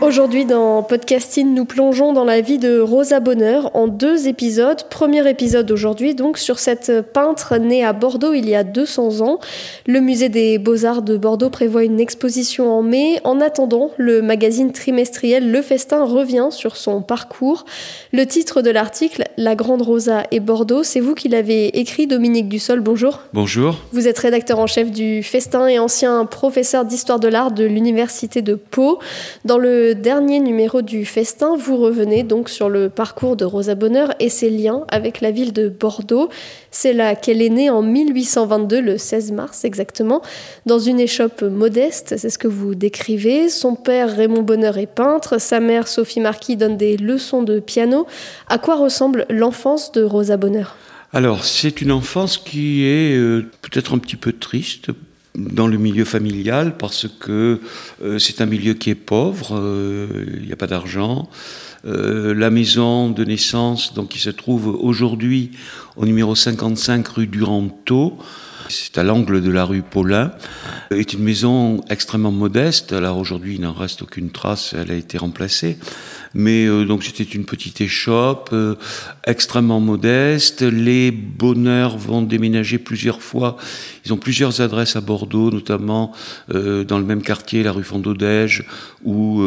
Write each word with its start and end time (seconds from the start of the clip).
Aujourd'hui 0.00 0.44
dans 0.44 0.84
Podcasting, 0.84 1.54
nous 1.54 1.64
plongeons 1.64 2.12
dans 2.12 2.24
la 2.24 2.40
vie 2.40 2.58
de 2.58 2.78
Rosa 2.78 3.18
Bonheur 3.18 3.74
en 3.74 3.88
deux 3.88 4.28
épisodes. 4.28 4.84
Premier 4.88 5.28
épisode 5.28 5.68
aujourd'hui 5.72 6.14
donc 6.14 6.38
sur 6.38 6.60
cette 6.60 7.02
peintre 7.12 7.56
née 7.56 7.84
à 7.84 7.92
Bordeaux 7.92 8.32
il 8.32 8.48
y 8.48 8.54
a 8.54 8.62
200 8.62 9.20
ans. 9.26 9.40
Le 9.86 10.00
musée 10.00 10.28
des 10.28 10.58
beaux-arts 10.58 11.02
de 11.02 11.16
Bordeaux 11.16 11.50
prévoit 11.50 11.82
une 11.82 11.98
exposition 11.98 12.70
en 12.70 12.82
mai. 12.82 13.20
En 13.24 13.40
attendant, 13.40 13.90
le 13.96 14.22
magazine 14.22 14.70
trimestriel 14.70 15.50
Le 15.50 15.62
Festin 15.62 16.04
revient 16.04 16.48
sur 16.50 16.76
son 16.76 17.02
parcours. 17.02 17.64
Le 18.12 18.24
titre 18.24 18.62
de 18.62 18.70
l'article, 18.70 19.24
La 19.36 19.56
Grande 19.56 19.82
Rosa 19.82 20.22
et 20.30 20.38
Bordeaux, 20.38 20.84
c'est 20.84 21.00
vous 21.00 21.16
qui 21.16 21.28
l'avez 21.28 21.76
écrit, 21.76 22.06
Dominique 22.06 22.48
Dussol, 22.48 22.80
bonjour. 22.80 23.22
Bonjour. 23.32 23.78
Vous 23.92 24.06
êtes 24.06 24.18
rédacteur 24.20 24.60
en 24.60 24.68
chef 24.68 24.92
du 24.92 25.24
Festin 25.24 25.66
et 25.66 25.80
ancien 25.80 26.24
professeur 26.24 26.84
d'histoire 26.84 27.18
de 27.18 27.26
l'art 27.26 27.50
de 27.50 27.64
l'Université 27.64 28.42
de 28.42 28.54
Pau. 28.54 29.00
Dans 29.44 29.58
le 29.58 29.87
dernier 29.94 30.40
numéro 30.40 30.82
du 30.82 31.04
Festin, 31.04 31.56
vous 31.56 31.76
revenez 31.76 32.22
donc 32.22 32.48
sur 32.48 32.68
le 32.68 32.88
parcours 32.88 33.36
de 33.36 33.44
Rosa 33.44 33.74
Bonheur 33.74 34.14
et 34.20 34.28
ses 34.28 34.50
liens 34.50 34.84
avec 34.88 35.20
la 35.20 35.30
ville 35.30 35.52
de 35.52 35.68
Bordeaux. 35.68 36.28
C'est 36.70 36.92
là 36.92 37.14
qu'elle 37.14 37.42
est 37.42 37.48
née 37.48 37.70
en 37.70 37.82
1822, 37.82 38.80
le 38.80 38.98
16 38.98 39.32
mars 39.32 39.64
exactement, 39.64 40.22
dans 40.66 40.78
une 40.78 41.00
échoppe 41.00 41.42
modeste, 41.42 42.14
c'est 42.16 42.30
ce 42.30 42.38
que 42.38 42.48
vous 42.48 42.74
décrivez. 42.74 43.48
Son 43.48 43.74
père 43.74 44.14
Raymond 44.14 44.42
Bonheur 44.42 44.78
est 44.78 44.86
peintre, 44.86 45.40
sa 45.40 45.60
mère 45.60 45.88
Sophie 45.88 46.20
Marquis 46.20 46.56
donne 46.56 46.76
des 46.76 46.96
leçons 46.96 47.42
de 47.42 47.60
piano. 47.60 48.06
À 48.48 48.58
quoi 48.58 48.76
ressemble 48.76 49.26
l'enfance 49.30 49.92
de 49.92 50.02
Rosa 50.02 50.36
Bonheur? 50.36 50.76
Alors, 51.12 51.44
c'est 51.44 51.80
une 51.80 51.92
enfance 51.92 52.36
qui 52.36 52.84
est 52.84 53.16
euh, 53.16 53.50
peut-être 53.62 53.94
un 53.94 53.98
petit 53.98 54.16
peu 54.16 54.32
triste 54.32 54.90
dans 55.38 55.66
le 55.66 55.78
milieu 55.78 56.04
familial 56.04 56.76
parce 56.76 57.06
que 57.20 57.60
euh, 58.02 58.18
c'est 58.18 58.40
un 58.40 58.46
milieu 58.46 58.74
qui 58.74 58.90
est 58.90 58.94
pauvre, 58.94 59.56
euh, 59.56 60.08
il 60.40 60.46
n'y 60.46 60.52
a 60.52 60.56
pas 60.56 60.66
d'argent. 60.66 61.28
Euh, 61.86 62.34
la 62.34 62.50
maison 62.50 63.08
de 63.08 63.24
naissance, 63.24 63.94
donc 63.94 64.08
qui 64.08 64.18
se 64.18 64.30
trouve 64.30 64.66
aujourd'hui 64.68 65.52
au 65.96 66.06
numéro 66.06 66.34
55 66.34 67.06
rue 67.08 67.26
Duranteau, 67.28 68.18
c'est 68.68 68.98
à 68.98 69.02
l'angle 69.02 69.42
de 69.42 69.50
la 69.50 69.64
rue 69.64 69.82
Paulin, 69.82 70.32
est 70.90 71.12
une 71.12 71.22
maison 71.22 71.82
extrêmement 71.90 72.32
modeste. 72.32 72.92
Alors 72.92 73.18
aujourd'hui, 73.18 73.56
il 73.56 73.60
n'en 73.60 73.72
reste 73.72 74.02
aucune 74.02 74.30
trace, 74.30 74.74
elle 74.78 74.90
a 74.90 74.94
été 74.94 75.18
remplacée. 75.18 75.78
Mais 76.34 76.66
euh, 76.66 76.84
donc 76.84 77.04
c'était 77.04 77.24
une 77.24 77.44
petite 77.44 77.80
échoppe 77.80 78.50
euh, 78.52 78.74
extrêmement 79.24 79.80
modeste. 79.80 80.62
Les 80.62 81.10
bonheurs 81.10 81.96
vont 81.96 82.22
déménager 82.22 82.78
plusieurs 82.78 83.22
fois. 83.22 83.56
Ils 84.04 84.12
ont 84.12 84.16
plusieurs 84.16 84.60
adresses 84.60 84.96
à 84.96 85.00
Bordeaux, 85.00 85.50
notamment 85.50 86.12
euh, 86.54 86.84
dans 86.84 86.98
le 86.98 87.04
même 87.04 87.22
quartier, 87.22 87.62
la 87.62 87.72
rue 87.72 87.84
Fondodège 87.84 88.64
ou 89.04 89.42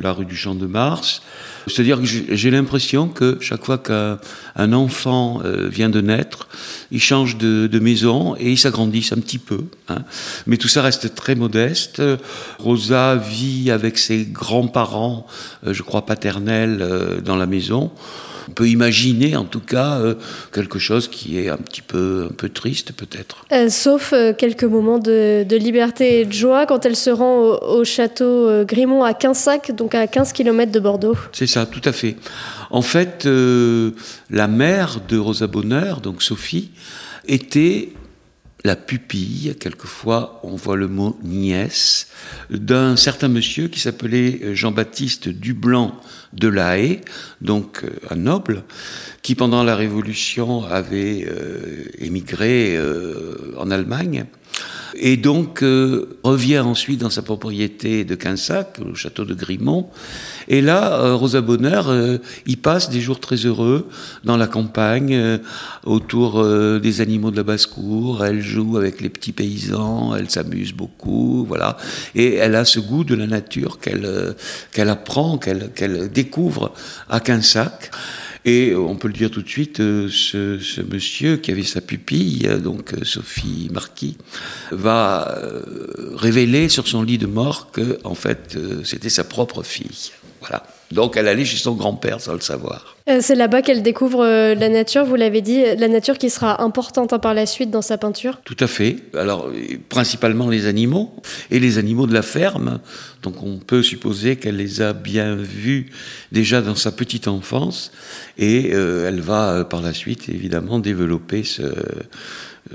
la 0.00 0.12
rue 0.12 0.26
du 0.26 0.36
Champ 0.36 0.54
de 0.54 0.66
Mars. 0.66 1.22
C'est-à-dire 1.66 2.00
que 2.00 2.06
j'ai 2.06 2.50
l'impression 2.50 3.08
que 3.08 3.38
chaque 3.40 3.64
fois 3.64 3.78
qu'un 3.78 4.72
enfant 4.72 5.40
vient 5.44 5.88
de 5.88 6.00
naître, 6.00 6.48
il 6.90 7.00
change 7.00 7.38
de, 7.38 7.66
de 7.66 7.78
maison 7.78 8.36
et 8.36 8.52
s'agrandissent 8.60 9.12
un 9.12 9.20
petit 9.20 9.38
peu. 9.38 9.64
Hein. 9.88 10.04
Mais 10.46 10.56
tout 10.56 10.68
ça 10.68 10.82
reste 10.82 11.14
très 11.14 11.34
modeste. 11.34 12.02
Rosa 12.58 13.16
vit 13.16 13.70
avec 13.70 13.98
ses 13.98 14.24
grands-parents, 14.24 15.26
je 15.66 15.82
crois 15.82 16.06
paternels, 16.06 17.20
dans 17.24 17.36
la 17.36 17.46
maison. 17.46 17.90
On 18.50 18.52
peut 18.52 18.68
imaginer 18.68 19.36
en 19.36 19.44
tout 19.44 19.60
cas 19.60 20.00
euh, 20.00 20.14
quelque 20.52 20.80
chose 20.80 21.06
qui 21.06 21.38
est 21.38 21.48
un 21.48 21.56
petit 21.56 21.82
peu, 21.82 22.26
un 22.28 22.34
peu 22.34 22.48
triste 22.48 22.92
peut-être. 22.92 23.44
Euh, 23.52 23.68
sauf 23.68 24.12
euh, 24.12 24.32
quelques 24.32 24.64
moments 24.64 24.98
de, 24.98 25.46
liberté 25.56 26.20
et 26.20 26.24
de 26.24 26.32
joie 26.32 26.66
quand 26.66 26.84
elle 26.84 26.96
se 26.96 27.10
rend 27.10 27.38
au, 27.38 27.84
château 27.84 28.64
Grimont 28.64 29.04
à 29.04 29.14
Quinsac, 29.14 29.70
donc 29.70 29.94
à 29.94 30.08
15 30.08 30.32
km 30.32 30.72
de 30.72 30.80
Bordeaux. 30.80 31.16
C'est 31.32 31.46
ça, 31.46 31.64
tout 31.64 31.82
à 31.84 31.92
fait. 31.92 32.16
En 32.70 32.82
fait, 32.82 33.28
la 34.30 34.48
mère 34.48 34.98
de 35.08 35.18
Rosa 35.18 35.46
Bonheur, 35.46 36.00
donc 36.00 36.22
Sophie, 36.22 36.70
était 37.28 37.90
la 38.64 38.76
pupille, 38.76 39.56
quelquefois 39.58 40.40
on 40.42 40.56
voit 40.56 40.76
le 40.76 40.88
mot 40.88 41.18
nièce, 41.22 42.08
d'un 42.50 42.96
certain 42.96 43.28
monsieur 43.28 43.68
qui 43.68 43.80
s'appelait 43.80 44.54
Jean-Baptiste 44.54 45.28
Dublanc 45.28 45.98
de 46.32 46.48
la 46.48 46.78
Haye, 46.78 47.00
donc 47.40 47.84
euh, 47.84 47.90
un 48.10 48.16
noble, 48.16 48.64
qui 49.22 49.34
pendant 49.34 49.62
la 49.62 49.76
Révolution 49.76 50.64
avait 50.64 51.26
euh, 51.28 51.84
émigré 51.98 52.76
euh, 52.76 53.54
en 53.58 53.70
Allemagne 53.70 54.26
et 54.94 55.16
donc 55.16 55.62
euh, 55.62 56.18
revient 56.22 56.58
ensuite 56.58 57.00
dans 57.00 57.10
sa 57.10 57.22
propriété 57.22 58.04
de 58.04 58.14
Quinsac, 58.14 58.78
au 58.84 58.94
château 58.94 59.24
de 59.24 59.34
Grimont. 59.34 59.88
Et 60.48 60.60
là, 60.60 61.00
euh, 61.00 61.14
Rosa 61.14 61.40
Bonheur 61.40 61.88
euh, 61.88 62.18
y 62.46 62.56
passe 62.56 62.90
des 62.90 63.00
jours 63.00 63.20
très 63.20 63.36
heureux 63.36 63.88
dans 64.24 64.36
la 64.36 64.46
campagne, 64.46 65.40
autour 65.84 66.44
des 66.80 67.00
animaux 67.00 67.30
de 67.30 67.36
la 67.36 67.42
basse-cour. 67.42 68.24
Elle 68.24 68.42
joue 68.42 68.76
avec 68.76 69.00
les 69.00 69.08
petits 69.08 69.32
paysans, 69.32 70.14
elle 70.14 70.30
s'amuse 70.30 70.72
beaucoup, 70.72 71.44
voilà. 71.46 71.76
Et 72.14 72.34
elle 72.34 72.54
a 72.54 72.64
ce 72.64 72.80
goût 72.80 73.04
de 73.04 73.14
la 73.14 73.26
nature 73.26 73.78
qu'elle 73.78 74.88
apprend, 74.88 75.38
qu'elle 75.38 75.70
qu'elle 75.74 76.10
découvre 76.10 76.72
à 77.08 77.20
Quinsac. 77.20 77.90
Et 78.44 78.74
on 78.74 78.96
peut 78.96 79.08
le 79.08 79.14
dire 79.14 79.30
tout 79.30 79.42
de 79.42 79.48
suite, 79.48 79.80
euh, 79.80 80.08
ce, 80.08 80.80
monsieur 80.80 81.36
qui 81.36 81.50
avait 81.50 81.62
sa 81.62 81.80
pupille, 81.80 82.48
donc 82.62 82.94
euh, 82.94 83.04
Sophie 83.04 83.68
Marquis, 83.70 84.16
va 84.70 85.36
euh, 85.36 85.62
révéler 86.14 86.68
sur 86.68 86.88
son 86.88 87.02
lit 87.02 87.18
de 87.18 87.26
mort 87.26 87.70
que, 87.70 87.98
en 88.04 88.14
fait, 88.14 88.56
c'était 88.84 89.10
sa 89.10 89.24
propre 89.24 89.62
fille. 89.62 90.12
Voilà. 90.40 90.64
Donc 90.90 91.16
elle 91.16 91.28
allait 91.28 91.44
chez 91.44 91.56
son 91.56 91.74
grand-père 91.74 92.20
sans 92.20 92.32
le 92.32 92.40
savoir. 92.40 92.96
Euh, 93.08 93.18
c'est 93.20 93.34
là-bas 93.34 93.62
qu'elle 93.62 93.82
découvre 93.82 94.24
euh, 94.24 94.54
la 94.54 94.68
nature, 94.68 95.04
vous 95.04 95.14
l'avez 95.14 95.40
dit, 95.40 95.62
la 95.78 95.88
nature 95.88 96.18
qui 96.18 96.30
sera 96.30 96.62
importante 96.62 97.12
hein, 97.12 97.18
par 97.18 97.32
la 97.32 97.46
suite 97.46 97.70
dans 97.70 97.82
sa 97.82 97.96
peinture. 97.96 98.40
Tout 98.44 98.56
à 98.58 98.66
fait. 98.66 98.96
Alors 99.16 99.50
principalement 99.88 100.48
les 100.48 100.66
animaux 100.66 101.14
et 101.50 101.60
les 101.60 101.78
animaux 101.78 102.06
de 102.06 102.14
la 102.14 102.22
ferme. 102.22 102.80
Donc 103.22 103.42
on 103.42 103.58
peut 103.58 103.82
supposer 103.82 104.36
qu'elle 104.36 104.56
les 104.56 104.82
a 104.82 104.92
bien 104.92 105.36
vus 105.36 105.90
déjà 106.32 106.60
dans 106.60 106.74
sa 106.74 106.90
petite 106.90 107.28
enfance 107.28 107.92
et 108.38 108.70
euh, 108.72 109.08
elle 109.08 109.20
va 109.20 109.64
par 109.64 109.82
la 109.82 109.92
suite 109.92 110.28
évidemment 110.28 110.78
développer 110.78 111.44
ce, 111.44 111.62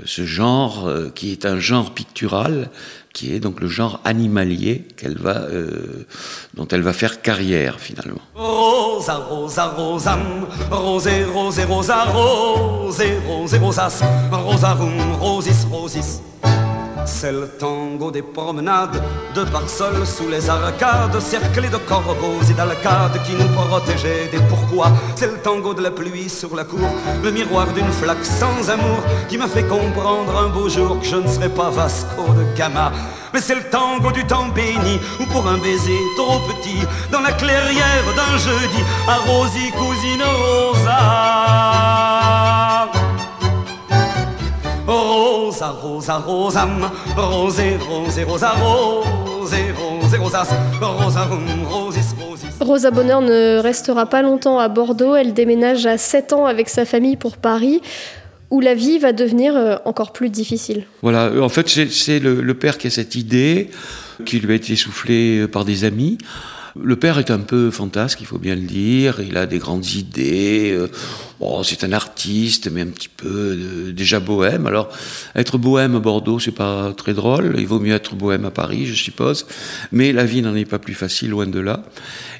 ce 0.04 0.24
genre 0.24 0.88
qui 1.14 1.32
est 1.32 1.46
un 1.46 1.58
genre 1.58 1.92
pictural 1.94 2.70
qui 3.16 3.32
est 3.34 3.40
donc 3.40 3.60
le 3.60 3.66
genre 3.66 3.98
animalier 4.04 4.84
euh, 5.02 6.04
dont 6.52 6.68
elle 6.68 6.82
va 6.82 6.92
faire 6.92 7.22
carrière 7.22 7.80
finalement. 7.80 8.20
C'est 17.04 17.32
le 17.32 17.48
tango 17.48 18.10
des 18.10 18.22
promenades, 18.22 19.02
de 19.34 19.44
parsoles 19.44 20.06
sous 20.06 20.28
les 20.28 20.48
arcades, 20.48 21.20
cerclés 21.20 21.68
de 21.68 21.76
corbeaux 21.76 22.40
et 22.50 22.54
d'alcades 22.54 23.22
qui 23.24 23.32
nous 23.32 23.48
protégeaient 23.48 24.28
des 24.30 24.40
pourquoi. 24.48 24.90
C'est 25.14 25.26
le 25.26 25.38
tango 25.38 25.74
de 25.74 25.82
la 25.82 25.90
pluie 25.90 26.28
sur 26.28 26.54
la 26.56 26.64
cour, 26.64 26.88
le 27.22 27.30
miroir 27.30 27.66
d'une 27.72 27.92
flaque 27.92 28.24
sans 28.24 28.70
amour 28.70 29.02
qui 29.28 29.38
m'a 29.38 29.48
fait 29.48 29.64
comprendre 29.64 30.36
un 30.36 30.48
beau 30.48 30.68
jour 30.68 30.98
que 31.00 31.06
je 31.06 31.16
ne 31.16 31.28
serais 31.28 31.48
pas 31.48 31.70
Vasco 31.70 32.32
de 32.34 32.56
Gama. 32.56 32.92
Mais 33.32 33.40
c'est 33.40 33.54
le 33.54 33.64
tango 33.64 34.10
du 34.12 34.24
temps 34.24 34.48
béni, 34.48 34.98
ou 35.20 35.26
pour 35.26 35.46
un 35.46 35.58
baiser 35.58 35.98
trop 36.16 36.40
petit, 36.48 36.78
dans 37.12 37.20
la 37.20 37.32
clairière 37.32 38.06
d'un 38.16 38.38
jeudi, 38.38 38.82
à 39.08 39.16
Rosie, 39.28 39.70
cousine 39.72 40.22
Rosa. 40.22 41.95
Rosa, 45.56 45.70
Rosa, 45.70 46.18
Rosam, 46.18 46.90
Rosé, 47.16 47.76
Rosé, 47.88 48.24
Rosa, 48.24 48.50
Rosé, 48.50 49.56
Rosé, 49.74 50.16
Rosas, 50.18 50.48
Rosa, 50.82 51.28
Rosis, 51.70 52.14
Rosis. 52.20 52.48
Rosa 52.60 52.90
Bonheur 52.90 53.22
ne 53.22 53.58
restera 53.58 54.04
pas 54.04 54.20
longtemps 54.20 54.58
à 54.58 54.68
Bordeaux. 54.68 55.14
Elle 55.14 55.32
déménage 55.32 55.86
à 55.86 55.96
7 55.96 56.34
ans 56.34 56.44
avec 56.44 56.68
sa 56.68 56.84
famille 56.84 57.16
pour 57.16 57.38
Paris, 57.38 57.80
où 58.50 58.60
la 58.60 58.74
vie 58.74 58.98
va 58.98 59.14
devenir 59.14 59.56
euh, 59.56 59.76
encore 59.86 60.12
plus 60.12 60.28
difficile. 60.28 60.84
Voilà, 61.00 61.30
en 61.40 61.48
fait, 61.48 61.66
c'est- 61.70 61.90
c'est 61.90 62.18
le, 62.18 62.42
le 62.42 62.54
père 62.54 62.76
qui 62.76 62.88
a 62.88 62.90
cette 62.90 63.14
idée, 63.14 63.70
qui 64.26 64.40
lui 64.40 64.52
a 64.52 64.56
été 64.56 64.76
soufflée 64.76 65.48
par 65.48 65.64
des 65.64 65.84
amis. 65.84 66.18
Le 66.78 66.96
père 66.96 67.18
est 67.18 67.30
un 67.30 67.38
peu 67.38 67.70
fantasque, 67.70 68.20
il 68.20 68.26
faut 68.26 68.36
bien 68.38 68.54
le 68.56 68.60
dire. 68.60 69.20
Il 69.26 69.38
a 69.38 69.46
des 69.46 69.56
grandes 69.58 69.86
idées. 69.86 70.78
Bon, 71.38 71.62
c'est 71.62 71.84
un 71.84 71.92
artiste, 71.92 72.70
mais 72.70 72.80
un 72.80 72.86
petit 72.86 73.08
peu 73.08 73.28
euh, 73.28 73.92
déjà 73.92 74.20
bohème. 74.20 74.66
Alors, 74.66 74.88
être 75.34 75.58
bohème 75.58 75.96
à 75.96 75.98
Bordeaux, 75.98 76.38
c'est 76.38 76.50
pas 76.50 76.94
très 76.96 77.12
drôle. 77.12 77.56
Il 77.58 77.66
vaut 77.66 77.78
mieux 77.78 77.94
être 77.94 78.14
bohème 78.14 78.46
à 78.46 78.50
Paris, 78.50 78.86
je 78.86 78.94
suppose. 78.94 79.46
Mais 79.92 80.12
la 80.12 80.24
vie 80.24 80.40
n'en 80.40 80.54
est 80.54 80.64
pas 80.64 80.78
plus 80.78 80.94
facile, 80.94 81.30
loin 81.30 81.46
de 81.46 81.60
là. 81.60 81.82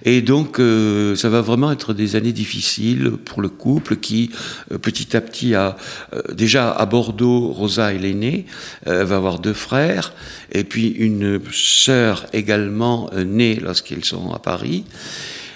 Et 0.04 0.22
donc, 0.22 0.60
euh, 0.60 1.14
ça 1.16 1.28
va 1.28 1.40
vraiment 1.40 1.72
être 1.72 1.92
des 1.92 2.16
années 2.16 2.32
difficiles 2.32 3.12
pour 3.24 3.42
le 3.42 3.48
couple 3.48 3.96
qui, 3.96 4.30
euh, 4.72 4.78
petit 4.78 5.16
à 5.16 5.20
petit, 5.20 5.54
a 5.54 5.76
euh, 6.14 6.22
déjà 6.32 6.70
à 6.70 6.86
Bordeaux, 6.86 7.48
Rosa 7.52 7.92
est 7.92 7.98
l'aînée, 7.98 8.46
euh, 8.86 9.04
va 9.04 9.16
avoir 9.16 9.38
deux 9.38 9.52
frères, 9.52 10.12
et 10.52 10.64
puis 10.64 10.88
une 10.88 11.40
sœur 11.52 12.26
également 12.32 13.10
née 13.14 13.56
lorsqu'ils 13.56 14.04
sont 14.04 14.32
à 14.32 14.38
Paris. 14.38 14.84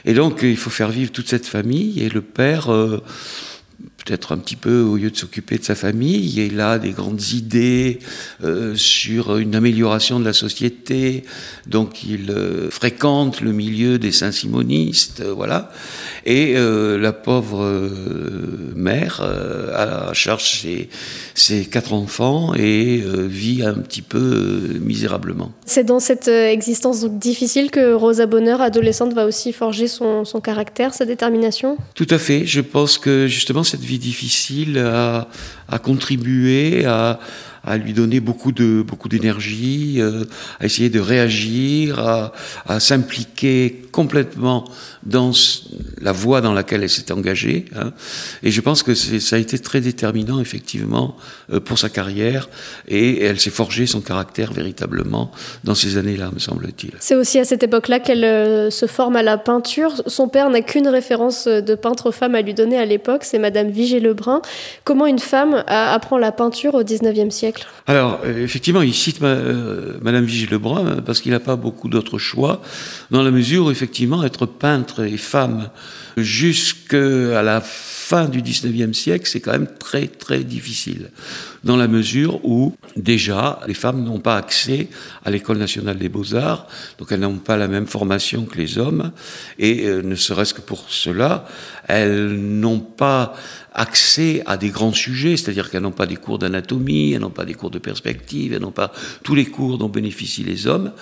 Et 0.05 0.15
donc, 0.15 0.41
il 0.43 0.57
faut 0.57 0.71
faire 0.71 0.91
vivre 0.91 1.13
toute 1.13 1.29
cette 1.29 1.47
famille, 1.47 2.03
et 2.03 2.09
le 2.09 2.23
père, 2.23 2.73
euh, 2.73 3.03
peut-être 4.05 4.33
un 4.33 4.39
petit 4.39 4.57
peu, 4.57 4.81
au 4.81 4.97
lieu 4.97 5.11
de 5.11 5.17
s'occuper 5.17 5.59
de 5.59 5.65
sa 5.65 5.75
famille, 5.75 6.45
il 6.47 6.61
a 6.61 6.79
des 6.79 6.91
grandes 6.91 7.33
idées 7.33 7.99
euh, 8.43 8.75
sur 8.75 9.37
une 9.37 9.55
amélioration 9.55 10.21
de 10.21 10.25
la 10.25 10.33
société, 10.33 11.25
donc 11.67 12.05
il 12.05 12.31
euh, 12.31 12.71
fréquente 12.71 13.41
le 13.41 13.53
milieu 13.53 13.99
des 13.99 14.13
saint-simonistes, 14.13 15.21
euh, 15.21 15.33
voilà. 15.33 15.71
Et 16.27 16.55
la 16.55 17.13
pauvre 17.13 17.91
mère 18.75 19.21
a 19.23 20.13
charge 20.13 20.61
ses, 20.61 20.89
ses 21.35 21.65
quatre 21.65 21.95
enfants 21.95 22.55
et 22.55 23.03
vit 23.27 23.63
un 23.65 23.75
petit 23.75 24.03
peu 24.03 24.79
misérablement. 24.81 25.51
C'est 25.65 25.85
dans 25.85 25.99
cette 25.99 26.29
existence 26.29 27.01
donc 27.01 27.19
difficile 27.19 27.71
que 27.71 27.95
Rosa 27.95 28.27
Bonheur, 28.27 28.61
adolescente, 28.61 29.15
va 29.15 29.25
aussi 29.25 29.53
forger 29.53 29.89
son, 29.89 30.25
son 30.25 30.41
caractère, 30.41 30.93
sa 30.93 31.07
détermination? 31.07 31.79
Tout 31.95 32.07
à 32.11 32.19
fait. 32.19 32.45
Je 32.45 32.61
pense 32.61 32.99
que 32.99 33.27
justement 33.27 33.65
cette 33.65 33.81
difficile 33.99 34.79
a 34.79 35.79
contribué 35.79 36.85
à, 36.85 37.21
à 37.65 37.77
lui 37.77 37.93
donner 37.93 38.21
beaucoup 38.21 38.53
de 38.53 38.83
beaucoup 38.87 39.09
d'énergie, 39.09 39.97
euh, 39.99 40.25
à 40.59 40.67
essayer 40.67 40.91
de 40.91 41.01
réagir, 41.01 41.99
à, 42.01 42.33
à 42.67 42.81
s'impliquer 42.81 43.83
complètement 43.93 44.65
dans 45.03 45.33
la 46.01 46.13
voie 46.13 46.41
dans 46.41 46.53
laquelle 46.53 46.83
elle 46.83 46.91
s'est 46.91 47.11
engagée. 47.13 47.65
hein. 47.77 47.93
Et 48.43 48.51
je 48.51 48.61
pense 48.61 48.83
que 48.83 48.95
ça 48.95 49.37
a 49.37 49.39
été 49.39 49.59
très 49.59 49.81
déterminant 49.81 50.41
effectivement 50.41 51.17
euh, 51.53 51.61
pour 51.61 51.79
sa 51.79 51.89
carrière 51.89 52.49
et 52.89 53.23
elle 53.23 53.41
s'est 53.41 53.51
forgé 53.51 53.87
son 53.87 54.01
caractère 54.01 54.53
véritablement 54.53 55.31
dans 55.65 55.75
ces 55.75 55.97
années-là, 55.97 56.31
me 56.35 56.39
semble-t-il. 56.39 56.93
C'est 57.01 57.15
aussi 57.15 57.39
à 57.39 57.45
cette 57.45 57.63
époque-là 57.63 58.01
qu'elle 58.01 58.25
euh, 58.25 58.71
se 58.71 58.87
forme 58.87 59.17
à 59.17 59.23
la 59.23 59.39
peinture. 59.39 59.93
Son 60.07 60.29
père 60.29 60.51
n'a 60.51 60.61
qu'une 60.61 60.89
référence 60.89 61.47
euh, 61.47 61.61
de 61.61 61.75
peintre 61.75 62.11
femme 62.11 62.35
à 62.35 62.43
lui 62.43 62.55
donner 62.55 62.77
à 62.79 62.85
l'époque, 62.85 63.25
c'est 63.25 63.39
Madame 63.39 63.71
Vigée 63.71 64.01
Lebrun. 64.01 64.43
Comment 64.85 65.07
une 65.07 65.19
femme 65.19 65.65
apprend 65.67 66.19
la 66.19 66.33
peinture 66.33 66.75
au 66.75 66.83
19e 66.83 67.31
siècle? 67.31 67.67
Alors, 67.87 68.21
effectivement, 68.27 68.83
il 68.83 68.95
cite 68.95 69.21
ma- 69.21 69.37
Madame 70.03 70.25
Vigée 70.25 70.47
Lebrun 70.47 70.87
euh, 70.87 71.01
parce 71.01 71.21
qu'il 71.21 71.33
n'a 71.33 71.41
pas 71.41 71.57
beaucoup 71.57 71.89
d'autres 71.89 72.19
choix, 72.19 72.61
dans 73.11 73.23
la 73.23 73.31
mesure 73.31 73.67
où, 73.67 73.71
effectivement, 73.71 74.23
être 74.25 74.47
peintre 74.47 74.90
et 74.99 75.17
femme 75.17 75.71
jusqu'à 76.17 77.43
la 77.43 77.61
fin 77.61 78.25
du 78.25 78.43
19e 78.43 78.93
siècle, 78.93 79.29
c'est 79.29 79.41
quand 79.41 79.53
même 79.53 79.69
très, 79.79 80.09
très 80.09 80.43
difficile. 80.43 81.11
Dans 81.63 81.77
la 81.77 81.87
mesure 81.87 82.45
où, 82.45 82.75
déjà, 82.97 83.61
les 83.69 83.75
femmes 83.75 84.03
n'ont 84.03 84.19
pas 84.19 84.37
accès 84.37 84.89
à 85.25 85.31
l'École 85.31 85.59
nationale 85.59 85.97
des 85.97 86.09
beaux-arts, 86.09 86.67
donc 86.99 87.13
elles 87.13 87.21
n'ont 87.21 87.37
pas 87.37 87.57
la 87.57 87.69
même 87.69 87.87
formation 87.87 88.47
que 88.47 88.59
les 88.59 88.79
hommes, 88.79 89.13
et 89.61 89.87
euh, 89.87 90.03
ne 90.03 90.17
serait-ce 90.17 90.55
que 90.55 90.61
pour 90.61 90.87
cela, 90.89 91.47
elles 91.87 92.33
n'ont 92.33 92.81
pas 92.81 93.35
accès 93.73 94.43
à 94.47 94.57
des 94.57 94.71
grands 94.71 94.93
sujets, 94.93 95.37
c'est-à-dire 95.37 95.71
qu'elles 95.71 95.83
n'ont 95.83 95.91
pas 95.93 96.07
des 96.07 96.17
cours 96.17 96.39
d'anatomie, 96.39 97.13
elles 97.13 97.21
n'ont 97.21 97.31
pas 97.31 97.45
des 97.45 97.55
cours 97.55 97.71
de 97.71 97.79
perspective, 97.79 98.53
elles 98.53 98.63
n'ont 98.63 98.73
pas 98.73 98.93
tous 99.23 99.35
les 99.35 99.47
cours 99.47 99.79
dont 99.79 99.89
bénéficient 99.89 100.45
les 100.45 100.67
hommes. 100.67 100.93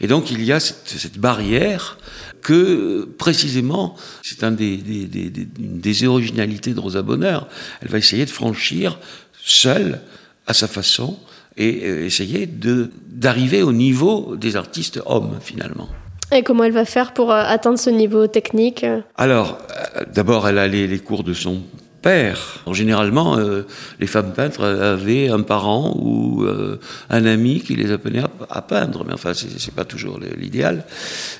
Et 0.00 0.06
donc 0.06 0.30
il 0.30 0.44
y 0.44 0.52
a 0.52 0.60
cette, 0.60 0.88
cette 0.88 1.18
barrière 1.18 1.98
que 2.42 3.08
précisément, 3.18 3.96
c'est 4.22 4.44
un 4.44 4.52
des, 4.52 4.76
des, 4.76 5.06
des, 5.06 5.30
des, 5.30 5.48
une 5.58 5.80
des 5.80 6.04
originalités 6.04 6.74
de 6.74 6.80
Rosa 6.80 7.02
Bonheur, 7.02 7.48
elle 7.80 7.88
va 7.88 7.98
essayer 7.98 8.24
de 8.24 8.30
franchir 8.30 8.98
seule, 9.42 10.00
à 10.46 10.54
sa 10.54 10.68
façon, 10.68 11.18
et 11.56 11.80
euh, 11.84 12.06
essayer 12.06 12.46
de 12.46 12.90
d'arriver 13.08 13.62
au 13.62 13.72
niveau 13.72 14.36
des 14.36 14.54
artistes 14.54 15.00
hommes 15.06 15.38
finalement. 15.40 15.88
Et 16.30 16.42
comment 16.42 16.64
elle 16.64 16.72
va 16.72 16.84
faire 16.84 17.12
pour 17.12 17.32
euh, 17.32 17.42
atteindre 17.42 17.78
ce 17.78 17.90
niveau 17.90 18.26
technique? 18.26 18.84
Alors, 19.16 19.58
euh, 19.96 20.04
d'abord, 20.14 20.46
elle 20.46 20.58
a 20.58 20.68
les, 20.68 20.86
les 20.86 20.98
cours 20.98 21.24
de 21.24 21.32
son 21.32 21.62
père. 22.02 22.60
Alors, 22.62 22.74
généralement, 22.74 23.38
euh, 23.38 23.62
les 24.00 24.06
femmes 24.06 24.32
peintres 24.32 24.64
avaient 24.64 25.28
un 25.28 25.40
parent 25.40 25.94
ou 25.98 26.44
euh, 26.44 26.78
un 27.10 27.24
ami 27.24 27.60
qui 27.60 27.76
les 27.76 27.90
appelait 27.90 28.22
à, 28.50 28.62
peindre, 28.62 29.04
mais 29.06 29.12
enfin, 29.12 29.32
c'est 29.34 29.74
pas 29.74 29.84
toujours 29.84 30.18
l'idéal. 30.36 30.84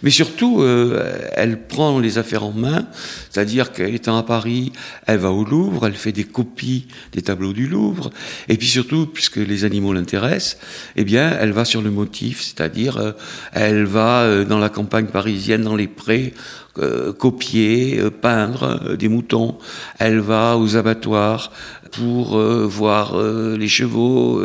Mais 0.02 0.10
surtout, 0.10 0.62
euh, 0.62 1.18
elle 1.34 1.66
prend 1.66 1.98
les 1.98 2.18
affaires 2.18 2.44
en 2.44 2.52
main, 2.52 2.86
c'est-à-dire 3.30 3.72
qu'étant 3.72 4.16
à 4.16 4.22
Paris, 4.22 4.72
elle 5.06 5.18
va 5.18 5.30
au 5.30 5.44
Louvre, 5.44 5.86
elle 5.86 5.94
fait 5.94 6.12
des 6.12 6.24
copies 6.24 6.88
des 7.12 7.22
tableaux 7.22 7.52
du 7.52 7.66
Louvre, 7.66 8.10
et 8.48 8.56
puis 8.56 8.66
surtout, 8.66 9.06
puisque 9.06 9.36
les 9.36 9.64
animaux 9.64 9.92
l'intéressent, 9.92 10.58
eh 10.96 11.04
bien, 11.04 11.36
elle 11.40 11.52
va 11.52 11.64
sur 11.64 11.82
le 11.82 11.90
motif, 11.90 12.42
c'est-à-dire, 12.42 12.96
euh, 12.98 13.12
elle 13.52 13.84
va 13.84 14.22
euh, 14.22 14.44
dans 14.44 14.58
la 14.58 14.68
campagne 14.68 15.06
parisienne, 15.06 15.62
dans 15.62 15.76
les 15.76 15.88
prés, 15.88 16.34
euh, 16.78 17.12
copier, 17.12 17.98
euh, 17.98 18.10
peindre 18.10 18.80
euh, 18.86 18.96
des 18.96 19.08
moutons. 19.08 19.58
Elle 19.98 20.20
va 20.20 20.56
aux 20.56 20.76
abattoirs 20.76 21.50
pour 21.90 22.38
voir 22.38 23.18
les 23.18 23.66
chevaux. 23.66 24.42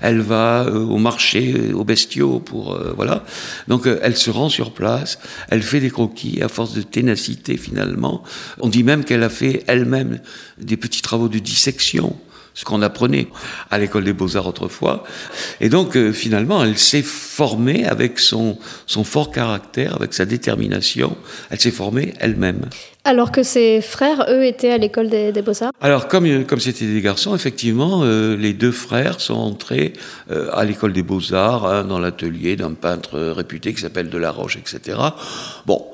elle 0.00 0.20
va 0.22 0.66
au 0.72 0.96
marché, 0.96 1.72
aux 1.74 1.84
bestiaux 1.84 2.40
pour 2.40 2.80
voilà. 2.96 3.22
Donc 3.68 3.86
elle 3.86 4.16
se 4.16 4.30
rend 4.30 4.48
sur 4.48 4.72
place. 4.72 5.18
Elle 5.50 5.62
fait 5.62 5.80
des 5.80 5.90
croquis 5.90 6.40
à 6.42 6.48
force 6.48 6.72
de 6.72 6.80
ténacité 6.80 7.58
finalement. 7.58 8.22
On 8.60 8.70
dit 8.70 8.82
même 8.82 9.04
qu'elle 9.04 9.22
a 9.22 9.28
fait 9.28 9.62
elle-même 9.66 10.20
des 10.58 10.78
petits 10.78 11.02
travaux 11.02 11.28
de 11.28 11.38
dissection 11.38 12.16
ce 12.54 12.64
qu'on 12.64 12.82
apprenait 12.82 13.28
à 13.70 13.78
l'école 13.78 14.04
des 14.04 14.12
beaux-arts 14.12 14.46
autrefois. 14.46 15.04
Et 15.60 15.68
donc, 15.68 15.96
euh, 15.96 16.12
finalement, 16.12 16.62
elle 16.62 16.78
s'est 16.78 17.02
formée 17.02 17.86
avec 17.86 18.18
son, 18.18 18.58
son 18.86 19.04
fort 19.04 19.30
caractère, 19.30 19.96
avec 19.96 20.14
sa 20.14 20.24
détermination, 20.24 21.16
elle 21.50 21.60
s'est 21.60 21.70
formée 21.70 22.14
elle-même. 22.20 22.66
Alors 23.04 23.32
que 23.32 23.42
ses 23.42 23.80
frères, 23.80 24.26
eux, 24.28 24.44
étaient 24.44 24.70
à 24.70 24.76
l'école 24.76 25.08
des, 25.08 25.32
des 25.32 25.40
beaux-arts? 25.40 25.72
Alors, 25.80 26.06
comme 26.06 26.26
euh, 26.26 26.44
comme 26.44 26.60
c'était 26.60 26.84
des 26.84 27.00
garçons, 27.00 27.34
effectivement, 27.34 28.02
euh, 28.04 28.36
les 28.36 28.52
deux 28.52 28.72
frères 28.72 29.20
sont 29.20 29.34
entrés 29.34 29.94
euh, 30.30 30.50
à 30.52 30.64
l'école 30.64 30.92
des 30.92 31.02
beaux-arts, 31.02 31.66
hein, 31.66 31.84
dans 31.84 31.98
l'atelier 31.98 32.56
d'un 32.56 32.74
peintre 32.74 33.18
réputé 33.18 33.72
qui 33.72 33.80
s'appelle 33.80 34.10
Delaroche, 34.10 34.58
etc. 34.58 34.98
Bon, 35.64 35.86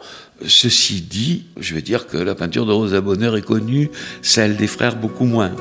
ceci 0.45 1.01
dit, 1.01 1.45
je 1.61 1.75
vais 1.75 1.83
dire 1.83 2.09
que 2.09 2.17
la 2.17 2.35
peinture 2.35 2.67
de 2.67 2.73
Rosa 2.73 3.01
Bonheur 3.01 3.37
est 3.37 3.47
connue, 3.47 3.89
celle 4.21 4.57
des 4.57 4.67
frères 4.67 4.97
beaucoup 4.97 5.27
moins. 5.27 5.53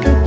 Rosa, 0.00 0.21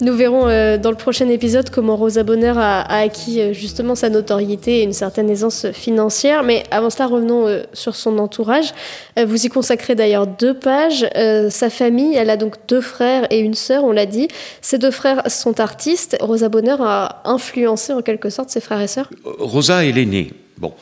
Nous 0.00 0.14
verrons 0.14 0.46
euh, 0.46 0.78
dans 0.78 0.90
le 0.90 0.96
prochain 0.96 1.28
épisode 1.28 1.70
comment 1.70 1.96
Rosa 1.96 2.22
Bonheur 2.22 2.56
a, 2.56 2.82
acquis 2.82 3.40
euh, 3.40 3.52
justement 3.52 3.96
sa 3.96 4.10
notoriété 4.10 4.78
et 4.78 4.82
une 4.84 4.92
certaine 4.92 5.28
aisance 5.28 5.72
financière. 5.72 6.44
Mais 6.44 6.62
avant 6.70 6.88
cela, 6.88 7.06
revenons 7.08 7.48
euh, 7.48 7.62
sur 7.72 7.96
son 7.96 8.18
entourage. 8.18 8.72
Vous 9.16 9.46
y 9.46 9.48
consacrez 9.48 9.96
d'ailleurs 9.96 10.28
deux 10.28 10.54
pages. 10.54 11.08
Sa 11.50 11.70
famille, 11.70 12.14
elle 12.14 12.30
a 12.30 12.36
donc 12.36 12.54
deux 12.68 12.80
frères 12.80 13.26
et 13.30 13.40
une 13.40 13.54
sœur, 13.54 13.82
on 13.82 13.90
l'a 13.90 14.06
dit. 14.06 14.28
Ces 14.60 14.78
deux 14.78 14.92
frères 14.92 15.22
sont 15.28 15.58
artistes. 15.58 16.16
Rosa 16.20 16.48
Bonheur 16.48 16.80
a 16.82 17.22
influencé 17.24 17.92
en 17.92 18.02
quelque 18.02 18.30
sorte 18.30 18.50
ses 18.50 18.60
frères 18.60 18.80
et 18.80 18.86
sœurs? 18.86 19.10
Rosa 19.24 19.84
est 19.84 19.92
l'aînée. 19.92 20.30
Bon. 20.58 20.74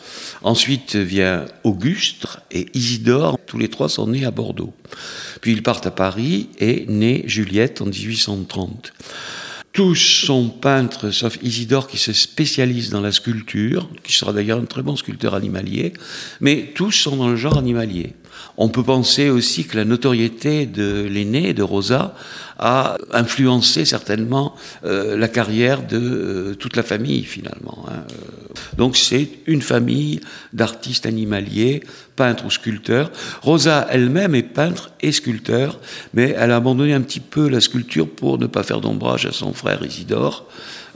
Ensuite 0.42 0.96
vient 0.96 1.44
Auguste 1.64 2.26
et 2.50 2.66
Isidore. 2.74 3.38
Tous 3.46 3.58
les 3.58 3.68
trois 3.68 3.88
sont 3.88 4.06
nés 4.06 4.24
à 4.24 4.30
Bordeaux. 4.30 4.72
Puis 5.40 5.52
ils 5.52 5.62
partent 5.62 5.86
à 5.86 5.90
Paris 5.90 6.48
et 6.58 6.86
naît 6.88 7.24
Juliette 7.26 7.82
en 7.82 7.86
1830. 7.86 8.92
Tous 9.72 9.94
sont 9.94 10.48
peintres, 10.48 11.10
sauf 11.10 11.36
Isidore 11.42 11.86
qui 11.86 11.98
se 11.98 12.14
spécialise 12.14 12.88
dans 12.88 13.02
la 13.02 13.12
sculpture, 13.12 13.90
qui 14.02 14.14
sera 14.14 14.32
d'ailleurs 14.32 14.58
un 14.58 14.64
très 14.64 14.80
bon 14.80 14.96
sculpteur 14.96 15.34
animalier, 15.34 15.92
mais 16.40 16.72
tous 16.74 16.92
sont 16.92 17.16
dans 17.16 17.28
le 17.28 17.36
genre 17.36 17.58
animalier. 17.58 18.14
On 18.56 18.68
peut 18.68 18.82
penser 18.82 19.28
aussi 19.28 19.64
que 19.64 19.76
la 19.76 19.84
notoriété 19.84 20.66
de 20.66 21.02
l'aîné, 21.02 21.54
de 21.54 21.62
Rosa, 21.62 22.14
a 22.58 22.96
influencé 23.12 23.84
certainement 23.84 24.54
euh, 24.84 25.16
la 25.16 25.28
carrière 25.28 25.86
de 25.86 25.98
euh, 25.98 26.54
toute 26.54 26.76
la 26.76 26.82
famille 26.82 27.24
finalement. 27.24 27.84
hein. 27.88 28.02
Donc 28.78 28.96
c'est 28.96 29.28
une 29.46 29.60
famille 29.60 30.20
d'artistes 30.54 31.04
animaliers, 31.04 31.82
peintres 32.16 32.46
ou 32.46 32.50
sculpteurs. 32.50 33.10
Rosa 33.42 33.86
elle-même 33.90 34.34
est 34.34 34.42
peintre 34.42 34.90
et 35.00 35.12
sculpteur, 35.12 35.78
mais 36.14 36.34
elle 36.38 36.50
a 36.50 36.56
abandonné 36.56 36.94
un 36.94 37.02
petit 37.02 37.20
peu 37.20 37.48
la 37.48 37.60
sculpture 37.60 38.08
pour 38.08 38.38
ne 38.38 38.46
pas 38.46 38.62
faire 38.62 38.80
d'ombrage 38.80 39.26
à 39.26 39.32
son 39.32 39.52
frère 39.52 39.84
Isidore. 39.84 40.46